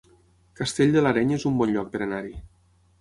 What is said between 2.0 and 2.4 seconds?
anar-hi